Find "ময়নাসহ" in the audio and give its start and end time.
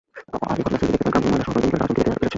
1.33-1.51